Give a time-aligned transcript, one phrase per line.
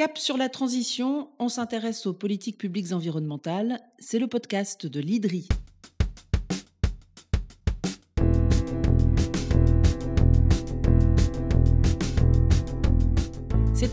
[0.00, 3.80] Cap sur la transition, on s'intéresse aux politiques publiques environnementales.
[3.98, 5.46] C'est le podcast de l'IDRI.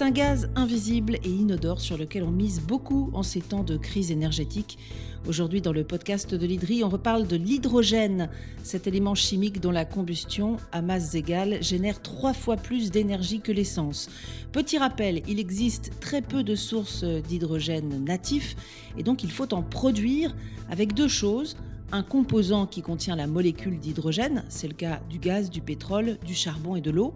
[0.07, 4.09] Un gaz invisible et inodore sur lequel on mise beaucoup en ces temps de crise
[4.09, 4.79] énergétique.
[5.27, 8.29] Aujourd'hui, dans le podcast de l'Hydri, on reparle de l'hydrogène,
[8.63, 13.51] cet élément chimique dont la combustion, à masse égale, génère trois fois plus d'énergie que
[13.51, 14.09] l'essence.
[14.53, 18.55] Petit rappel, il existe très peu de sources d'hydrogène natifs
[18.97, 20.33] et donc il faut en produire
[20.69, 21.57] avec deux choses
[21.91, 26.33] un composant qui contient la molécule d'hydrogène, c'est le cas du gaz, du pétrole, du
[26.33, 27.13] charbon et de l'eau.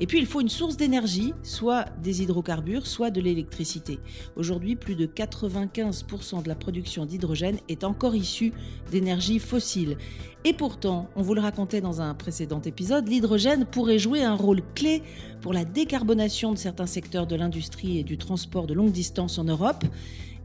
[0.00, 3.98] Et puis il faut une source d'énergie, soit des hydrocarbures, soit de l'électricité.
[4.36, 8.52] Aujourd'hui, plus de 95% de la production d'hydrogène est encore issue
[8.90, 9.96] d'énergie fossile.
[10.44, 14.62] Et pourtant, on vous le racontait dans un précédent épisode, l'hydrogène pourrait jouer un rôle
[14.74, 15.02] clé
[15.40, 19.44] pour la décarbonation de certains secteurs de l'industrie et du transport de longue distance en
[19.44, 19.84] Europe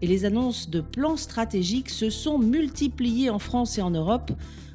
[0.03, 4.34] et les annonces de plans stratégiques se sont multipliées en France et en Europe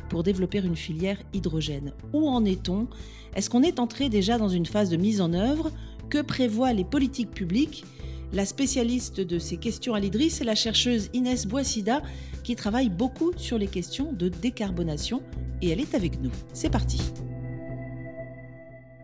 [0.09, 1.93] pour développer une filière hydrogène.
[2.15, 2.89] Où en est-on?
[3.37, 5.71] Est-ce qu'on est entré déjà dans une phase de mise en œuvre?
[6.09, 7.85] Que prévoient les politiques publiques?
[8.33, 12.01] La spécialiste de ces questions à l'IDRI, c'est la chercheuse Inès Boissida
[12.43, 15.21] qui travaille beaucoup sur les questions de décarbonation
[15.61, 16.33] et elle est avec nous.
[16.55, 17.03] C'est parti.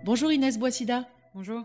[0.06, 1.06] Bonjour Inès Boissida.
[1.34, 1.64] Bonjour.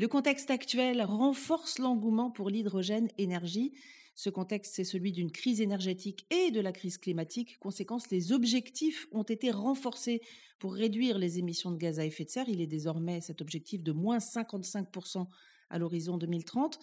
[0.00, 3.74] Le contexte actuel renforce l'engouement pour l'hydrogène énergie.
[4.14, 7.58] Ce contexte, c'est celui d'une crise énergétique et de la crise climatique.
[7.58, 10.22] Conséquence, les objectifs ont été renforcés
[10.58, 12.48] pour réduire les émissions de gaz à effet de serre.
[12.48, 15.26] Il est désormais cet objectif de moins 55%
[15.68, 16.78] à l'horizon 2030.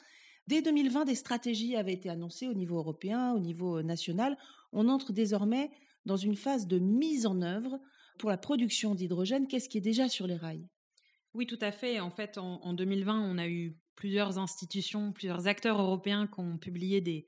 [0.45, 4.37] Dès 2020, des stratégies avaient été annoncées au niveau européen, au niveau national.
[4.73, 5.71] On entre désormais
[6.05, 7.79] dans une phase de mise en œuvre
[8.19, 9.47] pour la production d'hydrogène.
[9.47, 10.67] Qu'est-ce qui est déjà sur les rails?
[11.37, 11.99] Oui, tout à fait.
[11.99, 17.01] En fait, en, 2020, on a eu plusieurs institutions, plusieurs acteurs européens qui ont publié
[17.01, 17.25] des,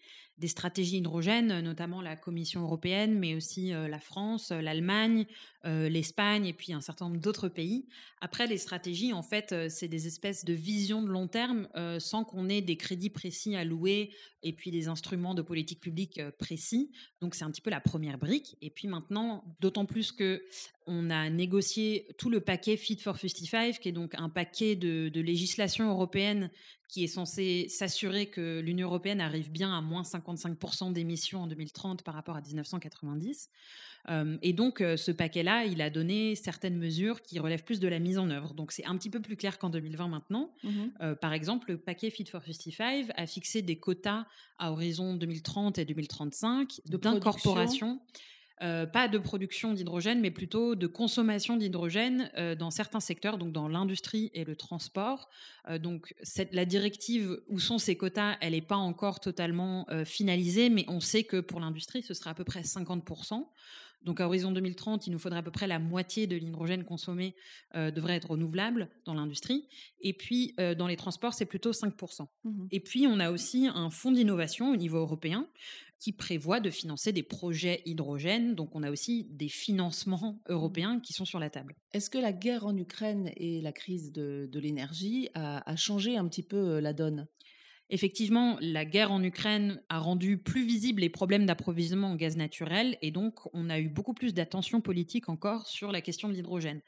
[0.48, 5.26] stratégies hydrogènes, notamment la Commission européenne, mais aussi euh, la France, euh, l'Allemagne,
[5.66, 7.90] euh, l'Espagne et puis un certain nombre d'autres pays.
[8.22, 11.68] Après, les stratégies, en fait, c'est des espèces de visions de long terme
[12.00, 14.12] sans qu'on ait des crédits précis à louer
[14.44, 16.92] et puis des instruments de politique publique précis.
[17.20, 18.58] Donc, c'est un petit peu la première brique.
[18.62, 20.42] Et puis maintenant, d'autant plus que
[20.86, 25.10] on a négocié tout le paquet Fit for 55, qui est donc un paquet de,
[25.10, 26.50] de législation européenne
[26.90, 32.04] qui est censé s'assurer que l'Union européenne arrive bien à moins 55% d'émissions en 2030
[32.04, 33.50] par rapport à 1990.
[34.10, 37.88] Euh, et donc, euh, ce paquet-là, il a donné certaines mesures qui relèvent plus de
[37.88, 38.56] la mise en œuvre.
[38.56, 40.52] Donc, c'est un petit peu plus clair qu'en 2020 maintenant.
[40.64, 40.70] Mmh
[41.02, 44.26] euh, par exemple, le paquet Fit for 55 a fixé des quotas
[44.58, 48.00] à horizon 2030 et 2035 d'incorporation
[48.62, 53.54] euh, pas de production d'hydrogène, mais plutôt de consommation d'hydrogène euh, dans certains secteurs, donc
[53.54, 55.30] dans l'industrie et le transport.
[55.70, 56.14] Euh, donc
[56.52, 61.24] la directive où sont ces quotas, elle n'est pas encore totalement finalisée, mais on sait
[61.24, 63.46] que pour l'industrie, ce sera à peu près 50%.
[64.04, 67.36] Donc à horizon 2030, il nous faudrait à peu près la moitié de l'hydrogène consommé
[67.76, 69.68] devrait être renouvelable dans l'industrie.
[70.02, 72.28] Et puis dans les transports, c'est plutôt 5%.
[72.44, 75.48] Mmh et puis on a aussi un fonds d'innovation au niveau européen
[76.00, 78.56] qui prévoit de financer des projets hydrogène.
[78.56, 80.52] Donc on a aussi des financements mmh.
[80.52, 81.76] européens qui sont sur la table.
[81.94, 86.44] Est-ce que la guerre en Ukraine et la crise de, l'énergie a, changé un petit
[86.44, 87.28] peu euh, la donne?
[87.92, 92.98] Effectivement, la guerre en Ukraine a rendu plus visibles les problèmes d'approvisionnement en gaz naturel
[93.02, 96.82] et donc on a eu beaucoup plus d'attention politique encore sur la question de l'hydrogène.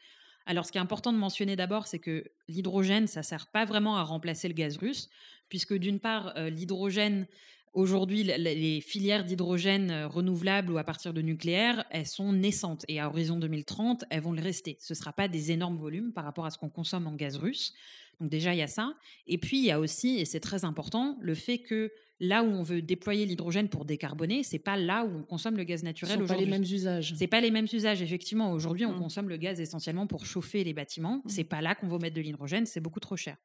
[0.45, 3.65] Alors, ce qui est important de mentionner d'abord, c'est que l'hydrogène, ça ne sert pas
[3.65, 5.09] vraiment à remplacer le gaz russe,
[5.49, 7.27] puisque d'une part, euh, l'hydrogène
[7.73, 12.99] Aujourd'hui, les filières d'hydrogène euh, renouvelables ou à partir de nucléaire, elles sont naissantes et
[12.99, 14.75] à horizon 2030, elles vont le rester.
[14.81, 17.37] Ce ne sera pas des énormes volumes par rapport à ce qu'on consomme en gaz
[17.37, 17.73] russe.
[18.19, 18.93] Donc déjà, il y a ça.
[19.25, 22.47] Et puis, il y a aussi, et c'est très important, le fait que là où
[22.47, 26.21] on veut déployer l'hydrogène pour décarboner, c'est pas là où on consomme le gaz naturel
[26.21, 26.45] aujourd'hui.
[26.45, 27.13] Pas les mêmes usages.
[27.17, 28.51] C'est pas les mêmes usages, effectivement.
[28.51, 28.99] Aujourd'hui, on mmh.
[28.99, 31.23] consomme le gaz essentiellement pour chauffer les bâtiments.
[31.25, 31.35] Ce mmh.
[31.35, 33.37] C'est pas là qu'on va mettre de l'hydrogène, c'est beaucoup trop cher.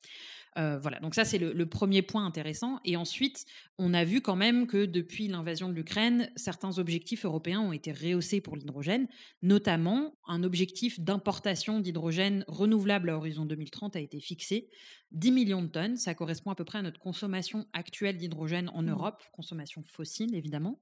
[0.59, 2.81] Euh, voilà, donc ça c'est le, premier point intéressant.
[2.85, 3.45] Et ensuite,
[3.79, 7.93] on a vu quand même que depuis l'invasion de l'Ukraine, certains objectifs européens ont été
[7.93, 9.07] rehaussés pour l'hydrogène,
[9.43, 14.69] notamment un objectif d'importation d'hydrogène renouvelable à horizon 2030 a été fixé.
[15.13, 18.83] 10 millions de tonnes, ça correspond à peu près à notre consommation actuelle d'hydrogène en
[18.83, 18.91] mmh.
[18.91, 20.81] Europe, consommation fossile évidemment.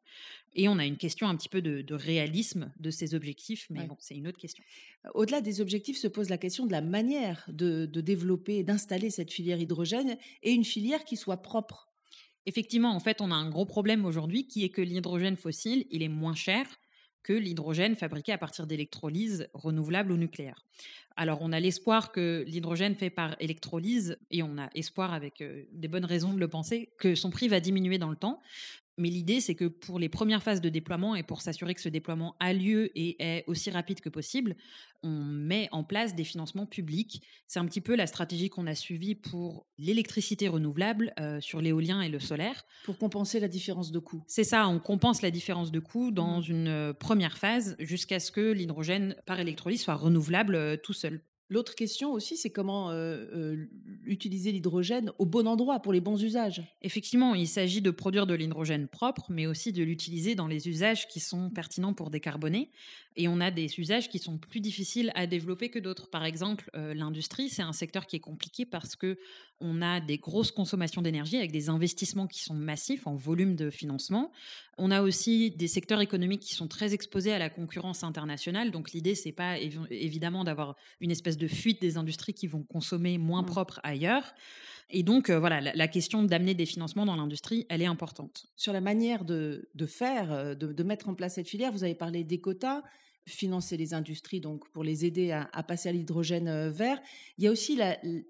[0.54, 3.96] Et on a une question un petit peu de, réalisme de ces objectifs, mais bon,
[4.00, 4.62] c'est une autre question.
[5.14, 9.32] Au-delà des objectifs se pose la question de la manière de, de développer, d'installer cette
[9.32, 11.88] filière hydrogène et une filière qui soit propre.
[12.46, 16.02] Effectivement, en fait, on a un gros problème aujourd'hui qui est que l'hydrogène fossile, il
[16.02, 16.66] est moins cher
[17.24, 20.64] que l'hydrogène fabriqué à partir d'électrolyse renouvelable ou nucléaire.
[21.16, 25.64] Alors, on a l'espoir que l'hydrogène fait par électrolyse, et on a espoir, avec euh,
[25.72, 28.40] des bonnes raisons de le penser, que son prix va diminuer dans le temps.
[28.96, 31.88] Mais l'idée, c'est que pour les premières phases de déploiement et pour s'assurer que ce
[31.88, 34.54] déploiement a lieu et est aussi rapide que possible,
[35.02, 37.22] on met en place des financements publics.
[37.48, 42.00] C'est un petit peu la stratégie qu'on a suivie pour l'électricité renouvelable euh, sur l'éolien
[42.02, 42.64] et le solaire.
[42.84, 44.22] Pour compenser la différence de coût.
[44.26, 46.50] C'est ça, on compense la différence de coût dans mmh.
[46.50, 51.20] une euh, première phase jusqu'à ce que l'hydrogène par électrolyse soit renouvelable euh, tout seul.
[51.54, 52.92] L'autre question aussi, c'est comment
[54.04, 56.64] utiliser l'hydrogène au bon endroit pour les bons usages.
[56.82, 61.06] Effectivement, il s'agit de produire de l'hydrogène propre, mais aussi de l'utiliser dans les usages
[61.06, 62.72] qui sont pertinents pour décarboner.
[63.16, 66.10] Et on a des usages qui sont plus difficiles à développer que d'autres.
[66.10, 69.16] Par exemple, l'industrie, c'est un secteur qui est compliqué parce que
[69.60, 73.70] on a des grosses consommations d'énergie avec des investissements qui sont massifs en volume de
[73.70, 74.32] financement.
[74.76, 78.72] On a aussi des secteurs économiques qui sont très exposés à la concurrence internationale.
[78.72, 83.18] Donc l'idée, c'est pas évidemment d'avoir une espèce de fuite des industries qui vont consommer
[83.18, 83.46] moins mmh.
[83.46, 84.34] propre ailleurs.
[84.90, 88.46] Et donc, voilà, la, question d'amener des financements dans l'industrie, elle est importante.
[88.54, 92.38] Sur la manière de, faire, de, mettre en place cette filière, vous avez parlé des
[92.38, 92.82] quotas
[93.26, 97.00] financer les industries, donc pour les aider à, passer à l'hydrogène euh, vert.
[97.38, 97.78] Il y a aussi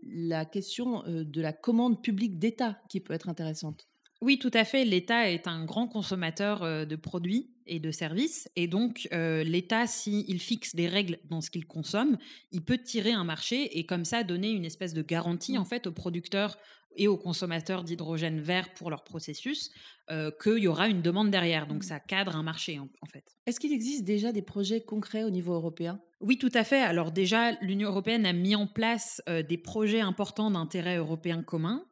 [0.03, 3.89] la, question euh, de la commande publique d'État qui peut être intéressante.
[4.21, 4.85] Oui, tout à fait.
[4.85, 8.49] L'État est un grand consommateur euh, de produits et de services.
[8.57, 12.19] Et donc, l'État, s'il fixe des règles dans ce qu'il consomme,
[12.53, 15.61] il peut tirer un marché et comme ça donner une espèce de garantie mmh.
[15.61, 16.59] en fait aux producteurs
[16.97, 19.71] et aux consommateurs d'hydrogène vert pour leur processus
[20.11, 21.67] euh, qu'il y aura une demande derrière.
[21.67, 21.89] Donc mmh.
[21.89, 23.25] ça cadre un marché en, fait.
[23.47, 26.01] Est-ce qu'il existe déjà des projets concrets au niveau européen?
[26.21, 26.81] Oui, tout à fait.
[26.81, 31.85] Alors déjà, l'Union européenne a mis en place euh, des projets importants d'intérêt européen commun.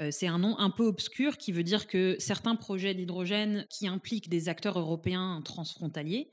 [0.00, 3.86] Euh, c'est un nom un peu obscur qui veut dire que certains projets d'hydrogène qui
[3.86, 6.30] impliquent des acteurs européens transfrontaliers,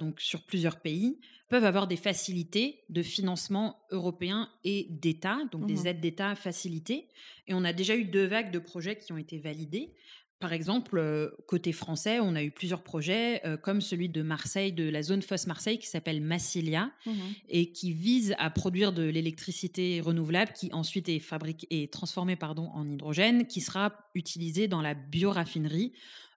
[0.00, 5.82] donc sur plusieurs pays, peuvent avoir des facilités de financement européen et d'État, donc des
[5.82, 7.08] mmh aides d'État facilitées.
[7.46, 9.94] Et on a déjà eu deux vagues de projets qui ont été validés.
[10.38, 14.70] Par exemple, euh, côté français, on a eu plusieurs projets, euh, comme celui de Marseille,
[14.70, 17.12] de la zone Fosse Marseille, qui s'appelle Massilia, mmh
[17.48, 22.68] et qui vise à produire de l'électricité renouvelable, qui ensuite est fabriquée et transformée pardon,
[22.74, 25.92] en hydrogène, qui sera utilisée dans la bioraffinerie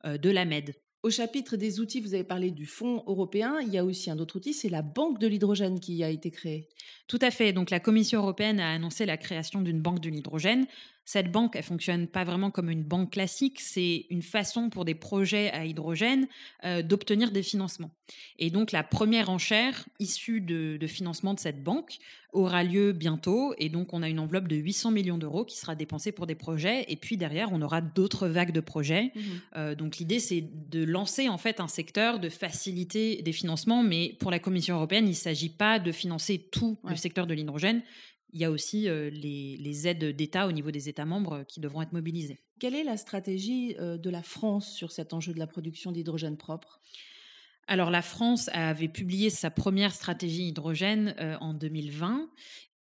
[0.06, 0.76] euh, de la Med.
[1.02, 3.62] Au chapitre des outils, vous avez parlé du fonds européen.
[3.62, 6.30] Il y a aussi un autre outil, c'est la banque de l'hydrogène qui a été
[6.30, 6.68] créée.
[7.08, 7.54] Tout à fait.
[7.54, 10.68] Donc la Commission européenne a annoncé la création d'une banque de l'hydrogène.
[11.12, 13.60] Cette banque, elle fonctionne pas vraiment comme une banque classique.
[13.62, 16.28] C'est une façon pour des projets à hydrogène
[16.66, 17.90] euh, d'obtenir des financements.
[18.38, 21.98] Et donc la première enchère issue de, de financement de cette banque
[22.34, 23.54] aura lieu bientôt.
[23.58, 26.36] Et donc, on a une enveloppe de 800 millions d'euros qui sera dépensée pour des
[26.36, 26.86] projets.
[26.88, 29.12] Et puis derrière, on aura d'autres vagues de projets.
[29.16, 29.22] Mmh
[29.58, 33.84] euh, donc, l'idée, c'est de lancer en fait un secteur, de faciliter des financements.
[33.84, 37.34] Mais pour la Commission européenne, il ne s'agit pas de financer tout le secteur de
[37.34, 37.82] l'hydrogène.
[38.32, 41.94] Il y a aussi les, aides d'État au niveau des États membres qui devront être
[41.94, 42.40] mobilisées.
[42.60, 46.80] Quelle est la stratégie de la France sur cet enjeu de la production d'hydrogène propre?
[47.70, 52.28] Alors la France avait publié sa première stratégie hydrogène euh, en 2020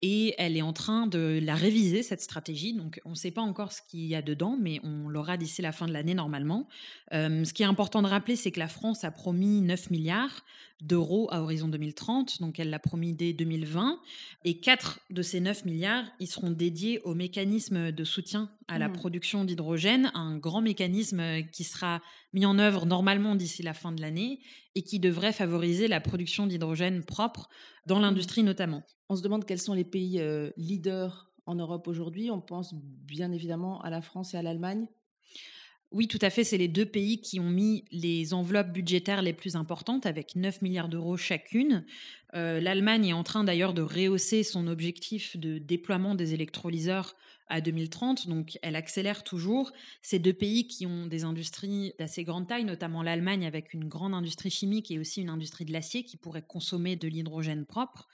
[0.01, 2.73] et elle est en train de la réviser, cette stratégie.
[2.73, 5.61] Donc, on ne sait pas encore ce qu'il y a dedans, mais on l'aura d'ici
[5.61, 6.67] la fin de l'année normalement.
[7.13, 10.45] Euh, ce qui est important de rappeler, c'est que la France a promis 9 milliards
[10.81, 12.39] d'euros à horizon 2030.
[12.39, 13.99] Donc, elle l'a promis dès 2020.
[14.45, 18.87] Et 4 de ces 9 milliards, ils seront dédiés au mécanisme de soutien à la
[18.87, 18.93] mmh.
[18.93, 23.99] production d'hydrogène, un grand mécanisme qui sera mis en œuvre normalement d'ici la fin de
[23.99, 24.39] l'année
[24.75, 27.49] et qui devrait favoriser la production d'hydrogène propre
[27.85, 28.03] dans mmh.
[28.03, 28.83] l'industrie notamment.
[29.09, 32.29] On se demande quels sont les pays euh, leaders en Europe aujourd'hui.
[32.29, 34.87] On pense bien évidemment à la France et à l'Allemagne.
[35.91, 36.43] Oui, tout à fait.
[36.43, 40.61] C'est les deux pays qui ont mis les enveloppes budgétaires les plus importantes, avec 9
[40.61, 41.83] milliards d'euros chacune.
[42.35, 47.15] Euh, L'Allemagne est en train d'ailleurs de rehausser son objectif de déploiement des électrolyseurs
[47.47, 49.71] à 2030, donc elle accélère toujours.
[50.03, 54.13] Ces deux pays qui ont des industries d'assez grande taille, notamment l'Allemagne avec une grande
[54.13, 58.07] industrie chimique et aussi une industrie de l'acier qui pourrait consommer de l'hydrogène propre.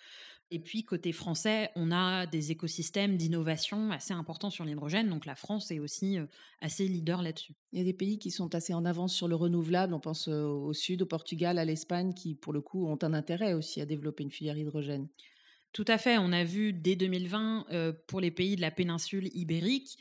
[0.52, 5.10] Et puis, côté français, on a des écosystèmes d'innovation assez importants sur l'hydrogène.
[5.10, 6.18] Donc, la France est aussi
[6.62, 7.54] assez leader là-dessus.
[7.72, 9.94] Il y a des pays qui sont assez en avance sur le renouvelable.
[9.94, 13.54] On pense au sud, au Portugal, à l'Espagne, qui, pour le coup, ont un intérêt
[13.54, 15.08] aussi à développer une filière hydrogène.
[15.76, 16.18] Tout à fait.
[16.18, 19.98] On a vu dès 2020, euh, pour les pays de la péninsule ibérique,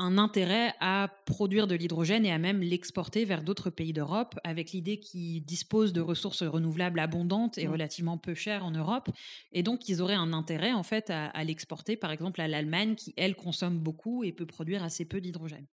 [0.00, 4.72] un intérêt à produire de l'hydrogène et à même l'exporter vers d'autres pays d'Europe, avec
[4.72, 9.10] l'idée qu'ils disposent de ressources renouvelables abondantes et relativement peu chères en Europe.
[9.52, 13.12] Et donc, ils auraient un intérêt, en fait, à, l'exporter, par exemple, à l'Allemagne, qui,
[13.18, 15.66] elle, consomme beaucoup et peut produire assez peu d'hydrogène.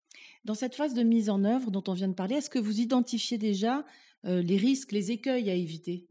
[0.44, 2.80] Dans cette phase de mise en œuvre dont on vient de parler, est-ce que vous
[2.80, 3.86] identifiez déjà
[4.26, 6.08] euh, les risques, les écueils à éviter?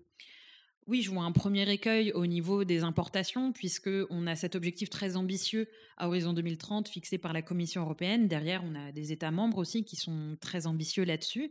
[0.86, 5.16] Oui, je vois un premier écueil au niveau des importations, puisqu'on a cet objectif très
[5.16, 8.28] ambitieux à horizon 2030 fixé par la Commission européenne.
[8.28, 11.50] Derrière, on a des États membres aussi qui sont très ambitieux là-dessus.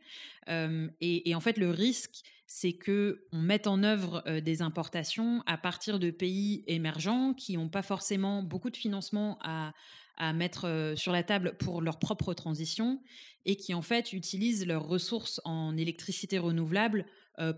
[0.50, 5.42] Euh, et, en fait, le risque, c'est que on mette en œuvre euh, des importations
[5.48, 9.74] à partir de pays émergents qui n'ont pas forcément beaucoup de financement à,
[10.18, 13.02] à mettre euh, sur la table pour leur propre transition
[13.46, 17.06] et qui en fait utilisent leurs ressources en électricité renouvelable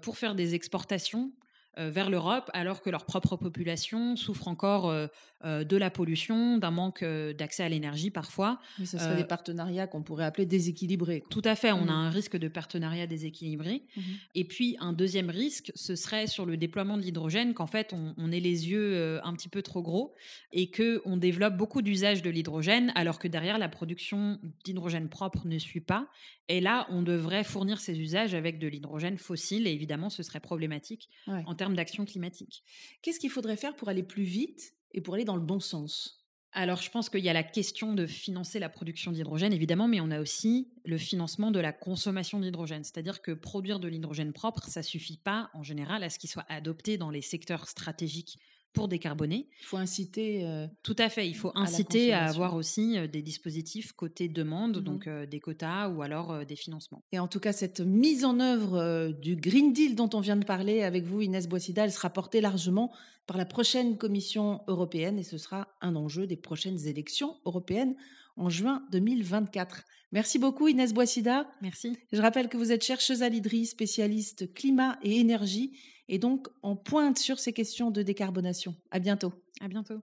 [0.01, 1.33] pour faire des exportations
[1.77, 5.07] vers l'Europe, alors que leur propre population souffre encore euh,
[5.43, 8.59] euh, de la pollution, d'un manque d'accès à l'énergie parfois.
[8.79, 11.23] Mais ce serait des partenariats qu'on pourrait appeler déséquilibrés.
[11.29, 11.89] Tout à fait, on a mmh.
[11.89, 13.83] un risque de partenariat déséquilibré.
[13.95, 14.01] Mmh
[14.33, 18.31] et puis un deuxième risque, ce serait sur le déploiement de l'hydrogène, qu'en fait on,
[18.31, 20.13] ait les yeux un petit peu trop gros
[20.51, 25.57] et qu'on développe beaucoup d'usages de l'hydrogène, alors que derrière la production d'hydrogène propre ne
[25.57, 26.07] suit pas.
[26.47, 30.39] Et là, on devrait fournir ces usages avec de l'hydrogène fossile, et évidemment, ce serait
[30.39, 32.63] problématique en termes d'action climatique.
[33.01, 36.25] Qu'est-ce qu'il faudrait faire pour aller plus vite et pour aller dans le bon sens?
[36.57, 39.99] Alors, je pense qu'il y a la question de financer la production d'hydrogène, évidemment, mais
[39.99, 42.85] on a aussi le financement de la consommation d'hydrogène.
[42.85, 46.45] C'est-à-dire que produire de l'hydrogène propre, ça suffit pas, en général, à ce qu'il soit
[46.47, 48.39] adopté dans les secteurs stratégiques
[48.75, 49.47] pour décarboner.
[49.61, 50.41] Il faut inciter.
[50.43, 51.27] Euh, Tout à fait.
[51.27, 55.39] Il faut inciter à, avoir aussi euh, des dispositifs côté demande, mmh donc euh, des
[55.39, 57.01] quotas ou alors des financements.
[57.11, 60.45] Et en tout cas, cette mise en œuvre du Green Deal dont on vient de
[60.45, 62.91] parler avec vous, Inès Boissida, elle sera portée largement
[63.25, 67.95] par la prochaine Commission européenne et ce sera un enjeu des prochaines élections européennes
[68.37, 69.83] en juin 2024.
[70.11, 71.47] Merci beaucoup Inès Boissida.
[71.61, 71.97] Merci.
[72.11, 75.77] Je rappelle que vous êtes chercheuse à l'IDRI, spécialiste climat et énergie
[76.07, 78.75] et donc on pointe sur ces questions de décarbonation.
[78.91, 79.33] À bientôt.
[79.61, 80.01] À bientôt.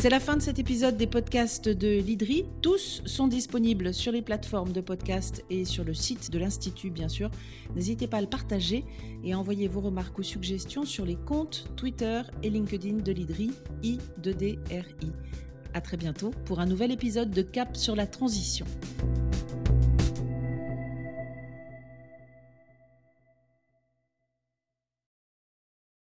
[0.00, 2.44] C'est la fin de cet épisode des podcasts de l'IDRI.
[2.62, 7.08] Tous sont disponibles sur les plateformes de podcast et sur le site de l'Institut, bien
[7.08, 7.32] sûr.
[7.74, 8.84] N'hésitez pas à le partager
[9.24, 13.50] et à envoyer vos remarques ou suggestions sur les comptes Twitter et LinkedIn de l'IDRI,
[13.82, 15.10] I2DRI.
[15.74, 18.66] À très bientôt pour un nouvel épisode de Cap sur la transition.